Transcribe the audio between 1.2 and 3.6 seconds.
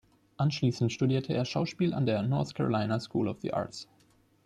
er Schauspiel an der "North Carolina School of the